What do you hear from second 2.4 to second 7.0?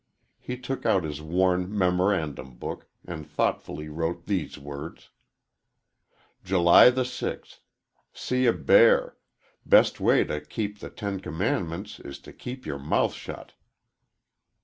book and thoughtfully wrote these words: _"July